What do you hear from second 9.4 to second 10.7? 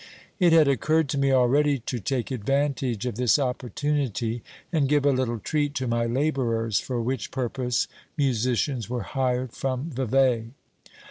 from Vevey.